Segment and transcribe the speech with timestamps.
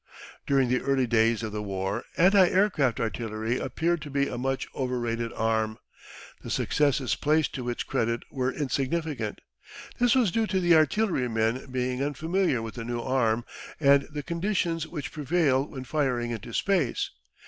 [0.47, 4.67] During the early days of the war anti aircraft artillery appeared to be a much
[4.73, 5.77] overrated arm.
[6.41, 9.41] The successes placed to its credit were insignificant.
[9.99, 13.45] This was due to the artillerymen being unfamiliar with the new arm,
[13.79, 17.11] and the conditions which prevail when firing into space.